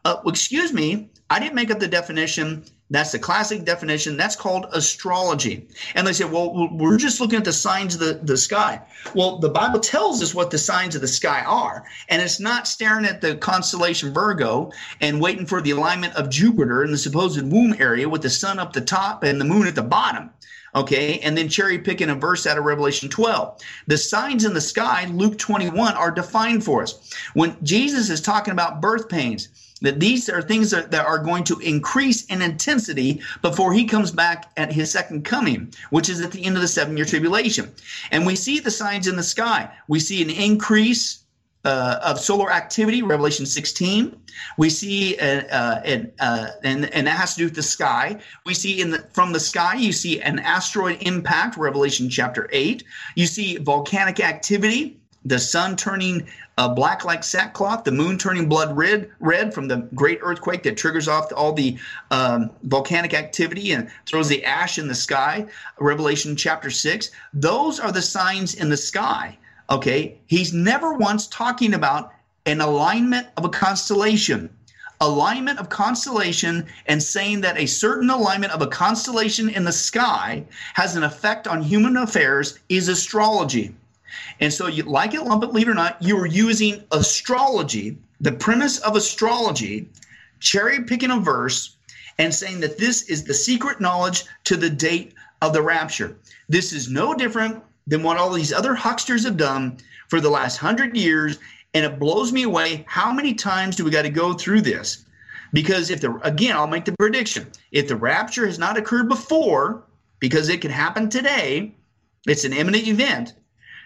[0.07, 2.65] Uh, excuse me, I didn't make up the definition.
[2.95, 4.17] That's the classic definition.
[4.17, 5.67] That's called astrology.
[5.95, 8.81] And they say, well, we're just looking at the signs of the, the sky.
[9.15, 11.85] Well, the Bible tells us what the signs of the sky are.
[12.09, 16.85] And it's not staring at the constellation Virgo and waiting for the alignment of Jupiter
[16.85, 19.75] in the supposed womb area with the sun up the top and the moon at
[19.75, 20.31] the bottom
[20.75, 23.61] okay, and then cherry picking a verse out of Revelation 12.
[23.87, 27.13] The signs in the sky, Luke 21, are defined for us.
[27.35, 29.49] When Jesus is talking about birth pains,
[29.85, 34.11] that these are things that, that are going to increase in intensity before he comes
[34.11, 37.73] back at his second coming, which is at the end of the seven year tribulation.
[38.11, 39.71] And we see the signs in the sky.
[39.89, 41.25] We see an increase
[41.65, 44.15] uh, of solar activity, Revelation 16.
[44.59, 48.21] We see, uh, uh, an, uh, and, and that has to do with the sky.
[48.45, 52.85] We see in the, from the sky, you see an asteroid impact, Revelation chapter 8.
[53.15, 56.27] You see volcanic activity, the sun turning
[56.59, 60.77] uh, black like sackcloth, the moon turning blood red, red from the great earthquake that
[60.77, 61.79] triggers off all the
[62.11, 65.47] um, volcanic activity and throws the ash in the sky.
[65.79, 67.11] Revelation chapter 6.
[67.33, 69.39] Those are the signs in the sky
[69.71, 70.19] Okay.
[70.27, 72.13] He's never once talking about
[72.47, 74.51] an alignment of a constellation.
[75.01, 80.45] Alignment of constellation and saying that a certain alignment of a constellation in the sky
[80.75, 83.75] has an effect on human affairs is astrology.
[84.41, 87.99] And so, you like it, lump it, leave it or not, you are using astrology,
[88.21, 89.89] the premise of astrology,
[90.41, 91.77] cherry picking a verse
[92.19, 96.17] and saying that this is the secret knowledge to the date of the rapture.
[96.49, 100.59] This is no different than what all these other hucksters have done for the last
[100.59, 101.39] hundred years.
[101.75, 102.85] And it blows me away.
[102.87, 105.05] How many times do we got to go through this?
[105.53, 109.83] Because if the, again, I'll make the prediction if the rapture has not occurred before,
[110.21, 111.75] because it can happen today,
[112.27, 113.35] it's an imminent event,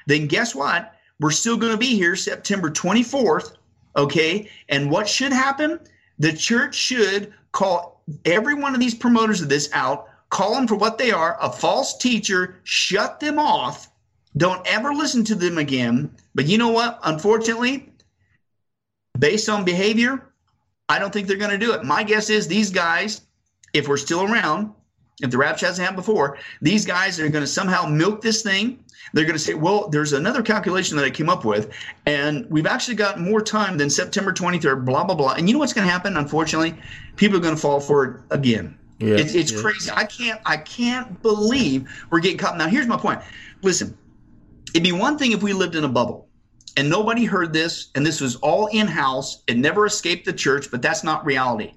[0.09, 0.95] then guess what?
[1.21, 3.53] We're still going to be here September 24th.
[3.97, 4.51] Okay.
[4.69, 5.81] And what should happen?
[6.19, 10.75] The church should call every one of these promoters of this out call them for
[10.75, 13.91] what they are a false teacher, shut them off.
[14.37, 16.15] Don't ever listen to them again.
[16.35, 16.99] But you know what?
[17.03, 17.91] Unfortunately,
[19.19, 20.33] based on behavior,
[20.89, 21.85] I don't think they're going to do it.
[21.85, 23.23] My guess is these guys,
[23.73, 24.73] if we're still around,
[25.21, 28.85] if the rapture hasn't happened before, these guys are going to somehow milk this thing.
[29.13, 31.73] They're going to say, well, there's another calculation that I came up with,
[32.07, 35.33] and we've actually got more time than September 23rd, blah, blah, blah.
[35.33, 36.17] And you know what's going to happen?
[36.17, 36.75] Unfortunately,
[37.17, 38.79] people are going to fall for it again.
[38.99, 39.61] Yeah, it's it's yeah.
[39.61, 39.91] crazy.
[39.95, 42.59] I can't I can't believe we're getting caught.
[42.59, 43.21] Now here's my point.
[43.63, 43.97] Listen,
[44.75, 46.29] it'd be one thing if we lived in a bubble
[46.77, 49.45] and nobody heard this and this was all in house.
[49.47, 51.75] It never escaped the church, but that's not reality.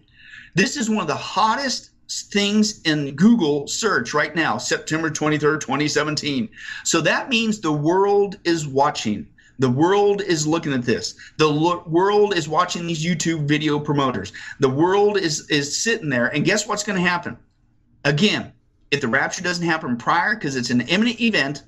[0.55, 1.90] This is one of the hottest
[2.31, 6.49] things in Google search right now, September 23rd, 2017.
[6.83, 9.27] So that means the world is watching.
[9.59, 11.15] The world is looking at this.
[11.37, 14.33] The lo- world is watching these YouTube video promoters.
[14.59, 17.37] The world is is sitting there, and guess what's going to happen?
[18.03, 18.53] Again,
[18.89, 21.63] if the rapture doesn't happen prior, because it's an imminent event,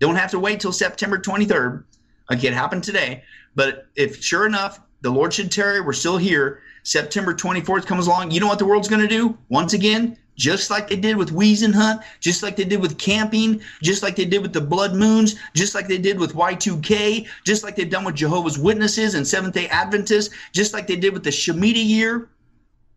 [0.00, 1.84] don't have to wait till September 23rd.
[2.32, 3.22] Okay, it happened today.
[3.54, 6.60] But if sure enough, the Lord should tarry, we're still here.
[6.82, 8.30] September 24th comes along.
[8.30, 9.36] You know what the world's going to do?
[9.48, 14.02] Once again, just like they did with Hunt, just like they did with camping, just
[14.02, 17.76] like they did with the blood moons, just like they did with Y2K, just like
[17.76, 21.30] they've done with Jehovah's Witnesses and Seventh day Adventists, just like they did with the
[21.30, 22.30] Shemitah year.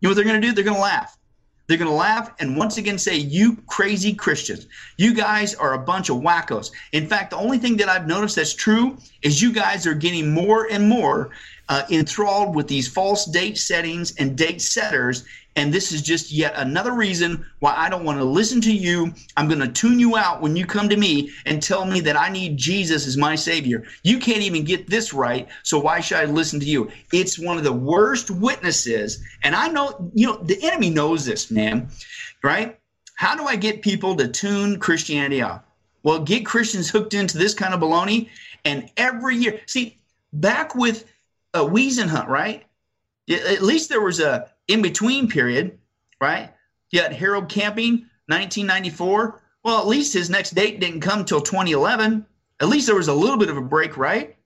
[0.00, 0.52] You know what they're going to do?
[0.52, 1.16] They're going to laugh.
[1.66, 4.68] They're going to laugh and once again say, You crazy Christians,
[4.98, 6.70] you guys are a bunch of wackos.
[6.92, 10.32] In fact, the only thing that I've noticed that's true is you guys are getting
[10.32, 11.30] more and more
[11.68, 15.24] uh, enthralled with these false date settings and date setters
[15.56, 19.14] and this is just yet another reason why I don't want to listen to you.
[19.38, 22.16] I'm going to tune you out when you come to me and tell me that
[22.16, 23.84] I need Jesus as my Savior.
[24.02, 26.90] You can't even get this right, so why should I listen to you?
[27.10, 29.22] It's one of the worst witnesses.
[29.42, 31.88] And I know, you know, the enemy knows this, man,
[32.44, 32.78] right?
[33.14, 35.62] How do I get people to tune Christianity off?
[36.02, 38.28] Well, get Christians hooked into this kind of baloney.
[38.66, 39.96] And every year, see,
[40.34, 41.06] back with
[41.54, 42.64] a uh, Hunt, right?
[43.28, 45.78] At least there was a in between period,
[46.20, 46.50] right?
[46.90, 49.42] You had Harold Camping, 1994.
[49.64, 52.24] Well, at least his next date didn't come till 2011.
[52.60, 54.36] At least there was a little bit of a break, right?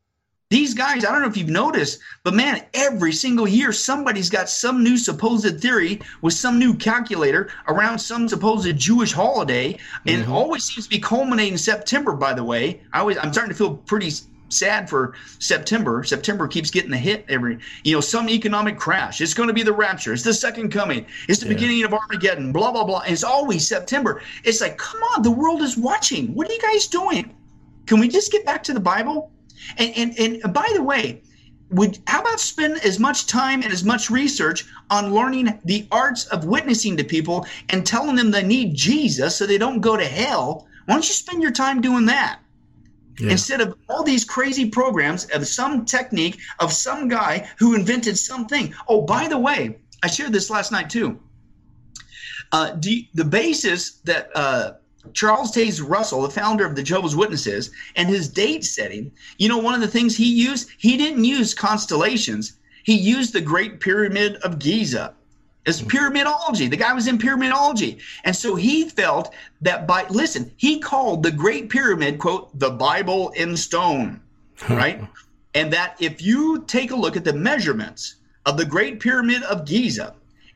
[0.51, 4.49] These guys, I don't know if you've noticed, but man, every single year somebody's got
[4.49, 10.33] some new supposed theory with some new calculator around some supposed Jewish holiday, and mm-hmm.
[10.33, 12.15] always seems to be culminating in September.
[12.15, 14.11] By the way, I always I'm starting to feel pretty
[14.51, 16.05] sad for September.
[16.05, 19.21] September keeps getting the hit every, you know, some economic crash.
[19.21, 20.13] It's going to be the rapture.
[20.13, 21.07] It's the second coming.
[21.29, 21.55] It's the yeah.
[21.55, 22.53] beginning of Armageddon.
[22.53, 23.01] Blah blah blah.
[23.01, 24.23] And it's always September.
[24.45, 26.35] It's like, come on, the world is watching.
[26.35, 27.35] What are you guys doing?
[27.87, 29.33] Can we just get back to the Bible?
[29.79, 31.23] And and and uh, by the way,
[31.71, 36.27] would how about spend as much time and as much research on learning the arts
[36.27, 40.05] of witnessing to people and telling them they need Jesus so they don't go to
[40.05, 40.67] hell?
[40.87, 42.41] Why don't you spend your time doing that?
[43.19, 43.33] Yeah.
[43.33, 48.75] Instead of all these crazy programs of some technique of some guy who invented something.
[48.89, 51.21] Oh, by the way, I shared this last night too.
[52.53, 54.73] Uh, the, basis that uh,
[55.13, 59.59] Charles Taze Russell, the founder of the Jehovah's Witnesses, and his date setting, you know,
[59.59, 62.55] one of the things he used, he didn't use constellations.
[62.83, 65.15] He used the Great Pyramid of Giza.
[65.67, 66.71] It's pyramidology.
[66.71, 68.01] The guy was in pyramidology.
[68.25, 73.31] And so he felt that by, listen, he called the Great Pyramid, quote, the Bible
[73.31, 74.21] in stone,
[74.69, 75.03] right?
[75.55, 79.67] and that if you take a look at the measurements of the Great Pyramid of
[79.67, 80.15] Giza,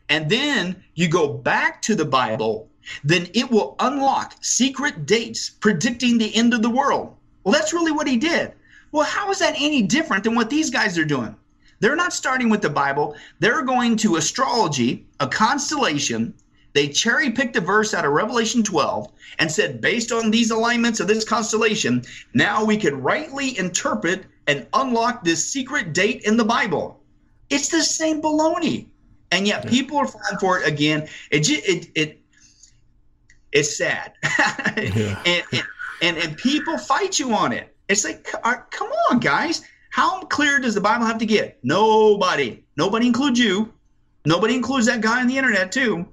[0.09, 2.69] and then you go back to the Bible
[3.03, 7.17] then it will unlock secret dates predicting the end of the world.
[7.43, 8.53] Well, that's really what he did.
[8.93, 11.35] Well, how is that any different than what these guys are doing?
[11.85, 13.15] They're not starting with the Bible.
[13.41, 16.33] They're going to astrology, a constellation.
[16.73, 20.99] They cherry picked a verse out of Revelation 12 and said, based on these alignments
[21.01, 26.45] of this constellation, now we can rightly interpret and unlock this secret date in the
[26.47, 27.03] Bible.
[27.51, 28.87] It's the same baloney.
[29.31, 31.07] And yet people are falling for it again.
[31.31, 32.19] It, it, it
[33.53, 34.15] it's sad.
[34.79, 35.23] yeah.
[35.27, 35.45] and,
[36.01, 37.77] and, and, people fight you on it.
[37.91, 39.61] It's like, come on, guys.
[39.95, 41.61] How clear does the Bible have to get?
[41.63, 42.65] Nobody.
[42.77, 43.73] Nobody includes you.
[44.25, 46.09] Nobody includes that guy on the internet, too.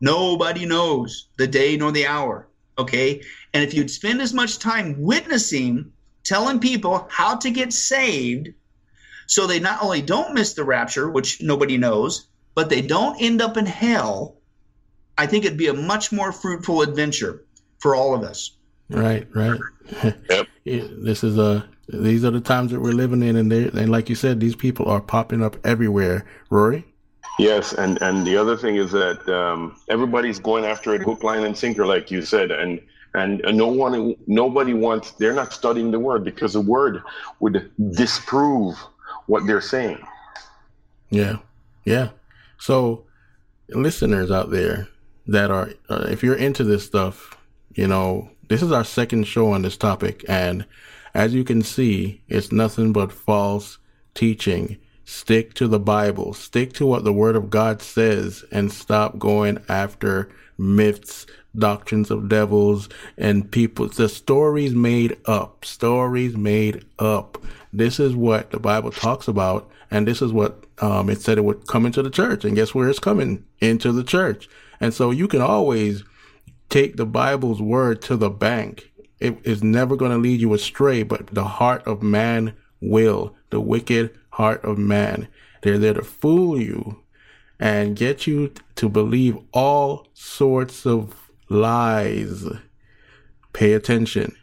[0.00, 2.46] Nobody knows the day nor the hour.
[2.78, 3.22] Okay.
[3.52, 5.90] And if you'd spend as much time witnessing,
[6.22, 8.50] telling people how to get saved,
[9.26, 13.42] so they not only don't miss the rapture, which nobody knows, but they don't end
[13.42, 14.36] up in hell
[15.18, 17.44] I think it'd be a much more fruitful adventure
[17.78, 18.52] for all of us.
[18.88, 19.58] Right, right.
[20.30, 20.46] Yep.
[20.64, 24.08] this is a these are the times that we're living in, and they and like
[24.08, 26.24] you said, these people are popping up everywhere.
[26.50, 26.84] Rory.
[27.38, 31.44] Yes, and and the other thing is that um, everybody's going after it hook, line,
[31.44, 32.80] and sinker, like you said, and
[33.14, 35.12] and no one, nobody wants.
[35.12, 37.02] They're not studying the word because the word
[37.40, 38.76] would disprove
[39.26, 39.98] what they're saying.
[41.10, 41.38] Yeah,
[41.84, 42.10] yeah.
[42.58, 43.04] So,
[43.68, 44.88] listeners out there,
[45.26, 47.36] that are, uh, if you're into this stuff,
[47.74, 50.24] you know, this is our second show on this topic.
[50.28, 50.64] And
[51.16, 53.78] as you can see, it's nothing but false
[54.14, 54.76] teaching.
[55.06, 59.58] Stick to the Bible, stick to what the Word of God says, and stop going
[59.66, 61.24] after myths,
[61.56, 63.88] doctrines of devils, and people.
[63.88, 67.42] The stories made up, stories made up.
[67.72, 71.44] This is what the Bible talks about, and this is what um, it said it
[71.44, 72.44] would come into the church.
[72.44, 73.42] And guess where it's coming?
[73.60, 74.50] Into the church.
[74.80, 76.04] And so you can always
[76.68, 78.90] take the Bible's word to the bank.
[79.20, 83.60] It is never going to lead you astray, but the heart of man will, the
[83.60, 85.28] wicked heart of man.
[85.62, 87.02] They're there to fool you
[87.58, 92.44] and get you to believe all sorts of lies.
[93.52, 94.36] Pay attention.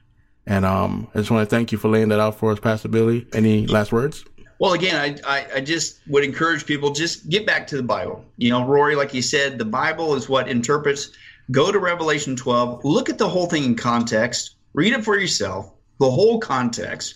[0.45, 2.89] And um, I just want to thank you for laying that out for us, Pastor
[2.89, 3.27] Billy.
[3.33, 4.25] Any last words?
[4.59, 8.23] Well, again, I, I, I, just would encourage people just get back to the Bible.
[8.37, 11.11] You know, Rory, like you said, the Bible is what interprets.
[11.51, 15.71] Go to Revelation 12, look at the whole thing in context, read it for yourself,
[15.99, 17.15] the whole context.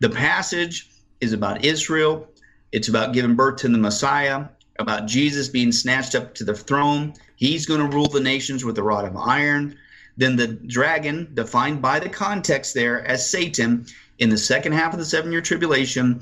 [0.00, 2.28] The passage is about Israel,
[2.72, 4.46] it's about giving birth to the Messiah,
[4.78, 7.14] about Jesus being snatched up to the throne.
[7.36, 9.76] He's going to rule the nations with a rod of iron.
[10.16, 13.86] Then the dragon, defined by the context there as Satan,
[14.18, 16.20] in the second half of the seven year tribulation,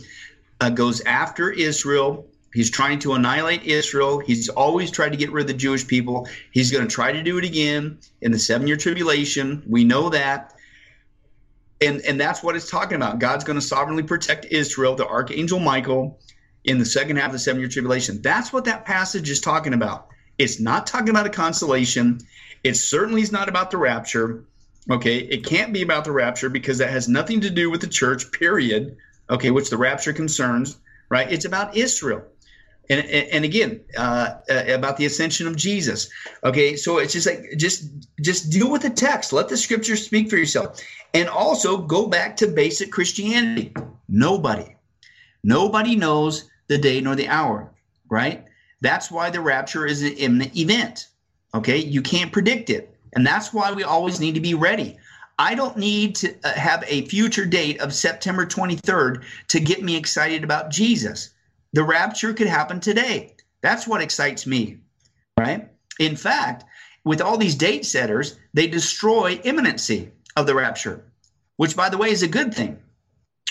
[0.61, 2.27] uh, goes after Israel.
[2.53, 4.19] He's trying to annihilate Israel.
[4.19, 6.29] He's always tried to get rid of the Jewish people.
[6.51, 9.63] He's going to try to do it again in the seven year tribulation.
[9.69, 10.55] We know that.
[11.81, 13.19] And, and that's what it's talking about.
[13.19, 16.21] God's going to sovereignly protect Israel, the archangel Michael,
[16.65, 18.21] in the second half of the seven year tribulation.
[18.21, 20.09] That's what that passage is talking about.
[20.37, 22.21] It's not talking about a constellation.
[22.63, 24.45] It certainly is not about the rapture.
[24.91, 25.19] Okay.
[25.19, 28.31] It can't be about the rapture because that has nothing to do with the church,
[28.33, 28.97] period
[29.31, 30.77] okay, which the rapture concerns,
[31.09, 31.31] right?
[31.33, 32.25] It's about Israel.
[32.91, 36.11] And, and again, uh, uh, about the ascension of Jesus.
[36.43, 37.89] Okay, so it's just like just
[38.21, 39.33] just deal with the text.
[39.33, 40.81] Let the scripture speak for yourself,
[41.15, 43.73] and also go back to basic Christianity.
[44.09, 44.77] Nobody.
[45.45, 47.73] Nobody knows the day nor the hour,
[48.11, 48.45] right?
[48.81, 51.07] That's why the rapture is an imminent event.
[51.55, 52.95] Okay, you can't predict it.
[53.13, 54.97] And that's why we always need to be ready.
[55.39, 59.97] I don't need to uh, have a future date of September 23rd to get me
[59.97, 61.31] excited about Jesus.
[61.73, 63.35] The rapture could happen today.
[63.63, 64.79] That's what excites me,
[65.39, 65.69] right?
[65.99, 66.65] In fact,
[67.05, 71.05] with all these date setters, they destroy imminency of the rapture,
[71.57, 72.79] which, by the way, is a good thing,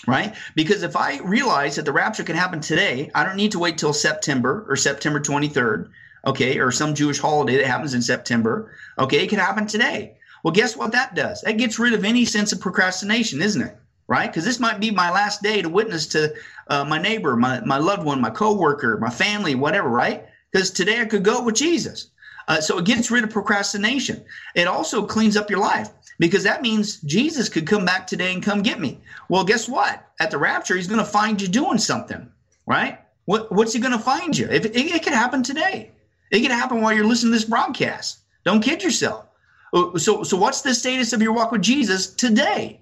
[0.08, 0.36] right?
[0.56, 3.78] Because if I realize that the rapture can happen today, I don't need to wait
[3.78, 5.90] till September or September 23rd
[6.26, 10.18] okay, or some Jewish holiday that happens in September, okay, it could happen today.
[10.44, 11.42] Well, guess what that does?
[11.42, 13.78] That gets rid of any sense of procrastination, isn't it?
[14.10, 14.28] Right?
[14.28, 16.34] Because this might be my last day to witness to
[16.68, 20.26] uh, my neighbor, my, my loved one, my coworker, my family, whatever, right?
[20.52, 22.10] Because today I could go with Jesus.
[22.48, 24.26] Uh, so it gets rid of procrastination.
[24.56, 28.42] It also cleans up your life because that means Jesus could come back today and
[28.42, 29.00] come get me.
[29.30, 30.04] Well, guess what?
[30.20, 32.32] At the rapture, he's going to find you doing something,
[32.66, 33.00] right?
[33.26, 34.48] What, what's he going to find you?
[34.50, 35.92] If it, it could happen today.
[36.32, 38.22] It can happen while you're listening to this broadcast.
[38.44, 39.26] Don't kid yourself.
[39.72, 42.82] Uh, so, so what's the status of your walk with Jesus today?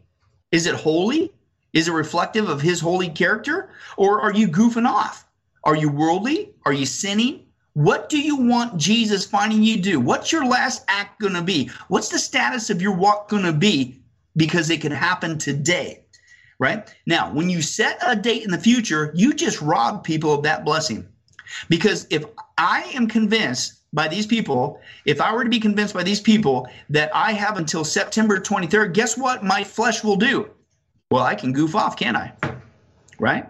[0.51, 1.31] Is it holy?
[1.73, 3.69] Is it reflective of his holy character?
[3.97, 5.27] Or are you goofing off?
[5.63, 6.53] Are you worldly?
[6.65, 7.45] Are you sinning?
[7.73, 9.99] What do you want Jesus finding you do?
[9.99, 11.69] What's your last act going to be?
[11.89, 14.01] What's the status of your walk going to be?
[14.35, 16.05] Because it can happen today,
[16.57, 16.91] right?
[17.05, 20.65] Now, when you set a date in the future, you just rob people of that
[20.65, 21.07] blessing.
[21.69, 22.25] Because if
[22.57, 26.67] I am convinced by these people, if I were to be convinced by these people
[26.89, 30.49] that I have until September 23rd, guess what my flesh will do?
[31.09, 32.33] Well, I can goof off, can't I?
[33.19, 33.49] Right?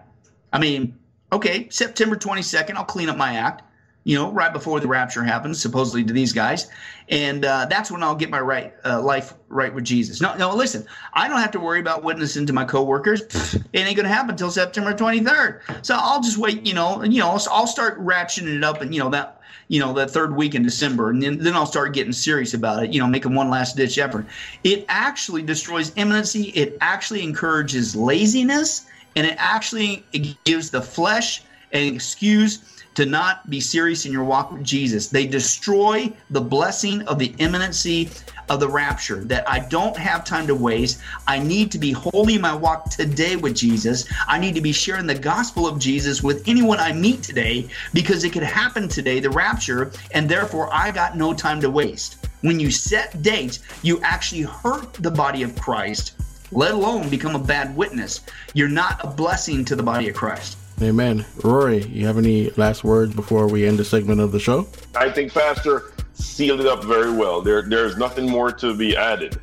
[0.52, 0.96] I mean,
[1.32, 3.62] okay, September 22nd, I'll clean up my act
[4.04, 6.70] you know, right before the rapture happens, supposedly to these guys,
[7.08, 10.20] and uh, that's when I'll get my right uh, life right with Jesus.
[10.20, 13.22] No, no, listen, I don't have to worry about witnessing to my coworkers.
[13.54, 15.84] it ain't gonna happen until September 23rd.
[15.84, 16.64] So I'll just wait.
[16.66, 19.92] You know, you know, I'll start ratcheting it up, and you know that you know
[19.94, 22.92] that third week in December, and then, then I'll start getting serious about it.
[22.92, 24.26] You know, making one last ditch effort.
[24.64, 26.44] It actually destroys imminency.
[26.50, 28.86] It actually encourages laziness,
[29.16, 31.42] and it actually it gives the flesh
[31.72, 35.06] an excuse to not be serious in your walk with Jesus.
[35.06, 38.10] They destroy the blessing of the imminency
[38.48, 41.00] of the rapture that I don't have time to waste.
[41.24, 44.04] I need to be holy in my walk today with Jesus.
[44.26, 48.24] I need to be sharing the gospel of Jesus with anyone I meet today because
[48.24, 52.26] it could happen today, the rapture, and therefore I got no time to waste.
[52.40, 56.14] When you set dates, you actually hurt the body of Christ,
[56.50, 58.22] let alone become a bad witness.
[58.54, 60.57] You're not a blessing to the body of Christ.
[60.80, 61.26] Amen.
[61.42, 64.68] Rory, you have any last words before we end the segment of the show?
[64.94, 67.40] I think Pastor sealed it up very well.
[67.40, 69.40] There, there's nothing more to be added.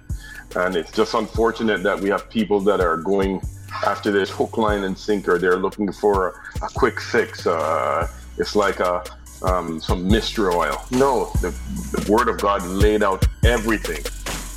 [0.55, 3.41] And it's just unfortunate that we have people that are going
[3.85, 5.37] after this hook, line, and sinker.
[5.37, 7.45] They're looking for a, a quick fix.
[7.45, 8.07] Uh,
[8.37, 9.03] it's like a,
[9.43, 10.81] um, some mystery oil.
[10.91, 11.49] No, the,
[11.91, 14.03] the Word of God laid out everything.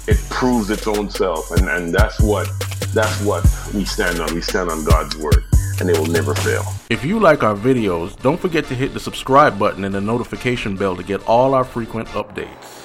[0.09, 2.49] It proves its own self, and, and that's what
[2.95, 3.45] that's what
[3.75, 4.35] we stand on.
[4.35, 5.45] We stand on God's Word
[5.81, 6.65] and it will never fail.
[6.91, 10.77] If you like our videos, don't forget to hit the subscribe button and the notification
[10.77, 12.78] bell to get all our frequent updates.